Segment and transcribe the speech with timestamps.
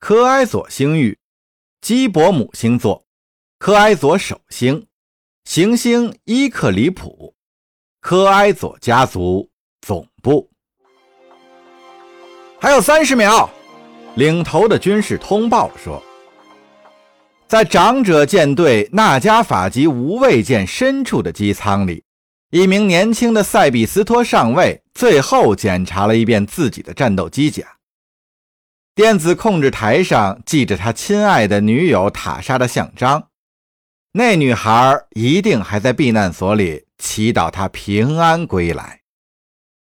[0.00, 1.18] 科埃佐星域，
[1.80, 3.04] 基伯姆星座，
[3.58, 4.86] 科埃佐首星，
[5.44, 7.34] 行星伊克里普，
[8.00, 9.50] 科埃佐家族
[9.80, 10.48] 总部。
[12.60, 13.50] 还有三十秒，
[14.14, 16.00] 领头的军士通报说，
[17.48, 22.04] 在长者舰队纳加法级无畏舰深处的机舱里。
[22.50, 27.77] 一名年轻的塞比斯托上尉最后检查了一遍自己的战斗机甲。
[28.98, 33.28] 电子控制台上记着他亲爱的女友塔莎的像章，
[34.10, 39.02] 那女孩一定还在避难所里祈祷他平安归来。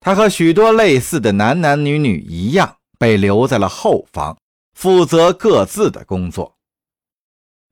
[0.00, 4.34] 他和许多类似的男男女女一样，被留在了后方，
[4.72, 6.56] 负责各自的工作。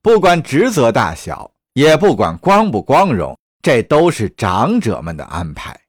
[0.03, 3.35] 不管职责大小，也不管光不光荣。
[3.63, 5.81] 这都是长者们的安排。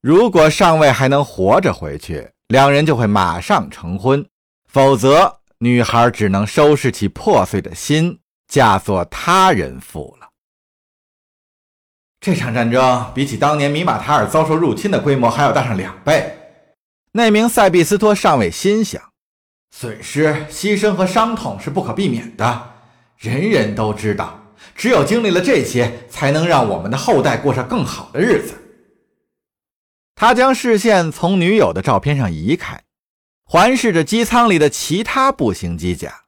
[0.00, 4.24] 如果上尉还能活着回去，两人就会马上成婚；
[4.68, 10.26] 否则，女孩只能收拾起破碎的心，嫁作他人妇了。
[12.20, 16.36] 这场战争比起当年米马塔尔遭受入侵的规模还要大上两倍。
[17.12, 19.00] 那名塞比斯托上尉心想：
[19.70, 22.72] 损失、牺牲和伤痛是不可避免的，
[23.16, 24.40] 人人都知道。
[24.74, 28.59] 只有经历了这些，才能让我们的后代过上更好的日子。
[30.20, 32.82] 他将视线从女友的照片上移开，
[33.42, 36.24] 环视着机舱里的其他步行机甲。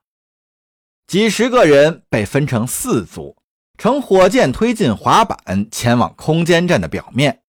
[1.07, 3.37] 几十个人被分成四组，
[3.77, 7.43] 乘火箭推进滑板前往空间站的表面。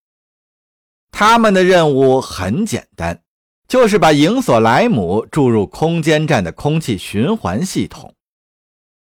[1.11, 3.21] 他们的任务很简单，
[3.69, 8.13] 就是把营索莱姆注入空间站的空气循环系统。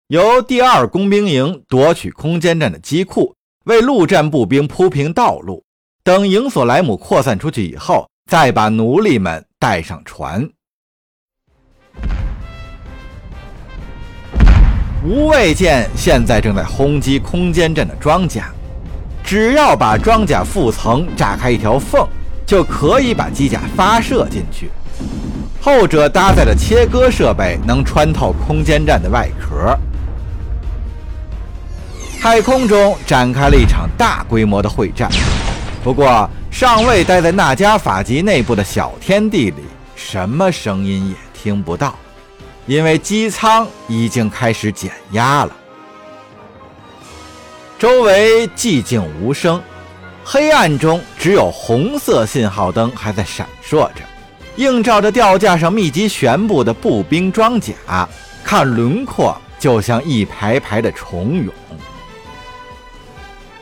[0.09, 5.65] 由第二工兵营夺取空间站的机库，为陆战步兵铺平道路。
[6.03, 10.49] 等营索莱姆扩散出去以后，再把奴隶们带上船。
[15.03, 18.51] 无畏舰现在正在轰击空间站的装甲，
[19.23, 22.07] 只要把装甲腹层炸开一条缝，
[22.47, 24.71] 就可以把机甲发射进去。
[25.61, 29.77] 后者搭载的切割设备能穿透空间站的外壳。
[32.19, 35.07] 太空中展开了一场大规模的会战，
[35.83, 39.63] 不过上尉待在纳加法级内部的小天地里，
[39.95, 41.95] 什么声音也听不到，
[42.67, 45.51] 因为机舱已经开始减压了。
[47.79, 49.59] 周围寂静无声，
[50.23, 54.01] 黑暗中只有红色信号灯还在闪烁着，
[54.57, 57.73] 映照着吊架上密集悬布的步兵装甲，
[58.43, 61.51] 看轮廓就像一排排的虫蛹。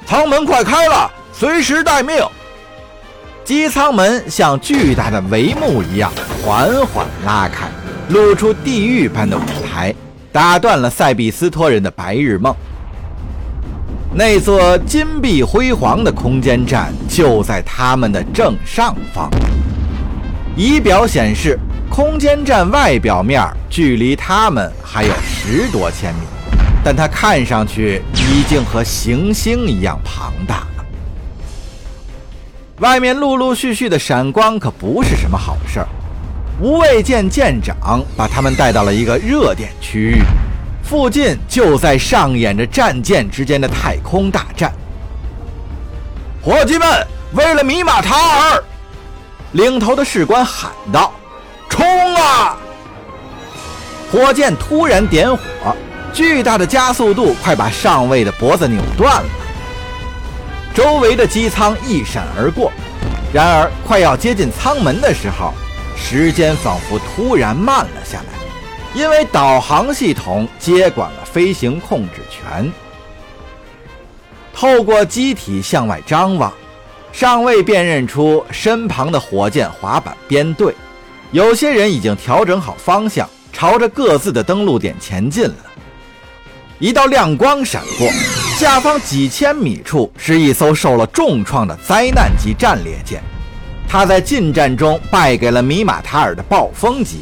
[0.05, 2.15] 舱门快开了，随时待命。
[3.45, 6.11] 机舱门像巨大的帷幕一样
[6.43, 7.67] 缓缓拉开，
[8.09, 9.93] 露出地狱般的舞台，
[10.31, 12.55] 打断了塞比斯托人的白日梦。
[14.13, 19.29] 那座金碧辉煌的空间站就在他们的正上方。
[20.55, 21.57] 仪表显示，
[21.89, 26.21] 空间站外表面距离他们还有十多千米。
[26.83, 30.67] 但它看上去已经和行星一样庞大。
[32.79, 35.87] 外面陆陆续续的闪光可不是什么好事儿。
[36.61, 40.21] 无畏舰舰长把他们带到了一个热点区域，
[40.83, 44.73] 附近就在上演着战舰之间的太空大战。
[46.41, 46.87] 伙计们，
[47.33, 48.15] 为了米马塔
[48.51, 48.63] 尔，
[49.51, 51.13] 领头的士官喊道
[51.69, 51.85] ：“冲
[52.15, 52.57] 啊！”
[54.11, 55.41] 火箭突然点火。
[56.11, 59.29] 巨大的加速度快把上尉的脖子扭断了。
[60.79, 62.71] 周围的机舱一闪而过，
[63.33, 65.53] 然而快要接近舱门的时候，
[65.97, 68.39] 时间仿佛突然慢了下来，
[68.93, 72.71] 因为导航系统接管了飞行控制权。
[74.53, 76.53] 透过机体向外张望，
[77.11, 80.73] 尚未辨认出身旁的火箭滑板编队，
[81.31, 85.55] 有些人已经调整好方向，朝着各自的登陆点前进了。
[86.79, 88.09] 一道亮光闪过，
[88.59, 93.23] 下方几千米处是一艘受了重创的灾难级战列舰，
[93.87, 97.21] 它在近战中败给了米马塔尔的暴风级。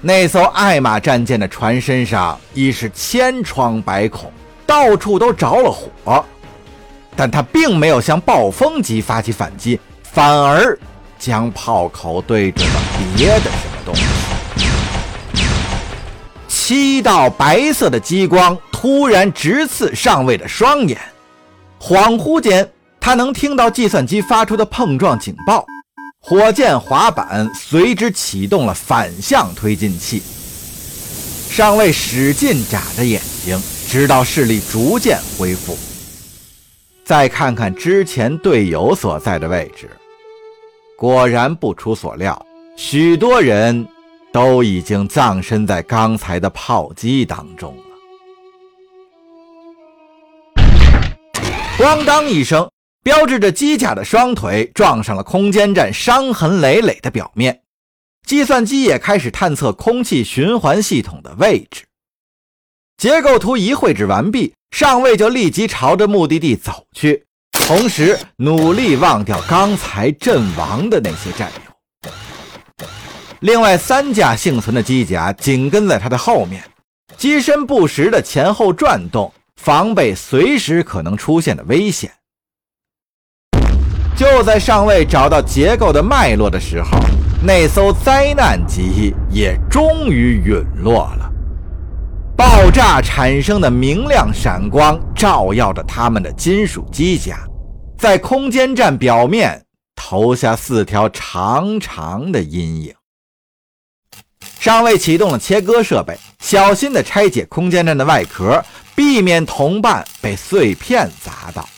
[0.00, 4.32] 那艘艾玛战舰的船身上已是千疮百孔，
[4.66, 6.24] 到处都着了火，
[7.14, 10.76] 但它并没有向暴风级发起反击，反而
[11.20, 12.80] 将炮口对准了
[13.16, 14.02] 别的什么东西。
[16.48, 20.98] 七道白色的激光突然直刺上尉的双眼，
[21.78, 22.66] 恍惚间，
[22.98, 25.66] 他能听到计算机发出的碰撞警报。
[26.18, 30.22] 火箭滑板随之启动了反向推进器。
[31.50, 35.76] 上尉使劲眨着眼睛，直到视力逐渐恢复。
[37.04, 39.90] 再看看之前队友所在的位置，
[40.96, 42.46] 果然不出所料，
[42.78, 43.86] 许多人
[44.32, 47.76] 都已经葬身在刚才的炮击当中
[51.80, 52.70] 咣当一声，
[53.02, 57.62] 标志着机甲的双腿撞上了空间站伤痕累累的表面。
[58.26, 61.84] 计算机也开始探测空气循环系统的位置。
[62.98, 72.10] 结构图一绘制完毕，上尉就立即朝着目的地走去，同时努力忘掉刚才阵亡的那些战友。
[73.40, 76.62] 另外三架幸存的机甲紧跟在他的后面，
[77.16, 79.32] 机身不时的前后转动，
[79.62, 82.10] 防备随时可能出现的危险。
[84.16, 86.90] 就在上尉找到结构的脉络的时候。
[87.42, 91.32] 那艘灾难机也终于陨落了，
[92.36, 97.38] 爆炸产生的明亮闪光照耀着他们的金属机甲，
[97.96, 99.64] 在空间站表面
[99.94, 102.94] 投下四条长长的阴影。
[104.58, 108.62] 上尉启动了切割设备，小心地拆解空间站的外壳，
[109.10, 111.68] 避免同伴被碎片砸到